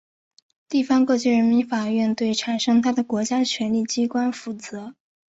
[0.67, 4.95] 地方各级人民法院对产生它的国家权力机关负责。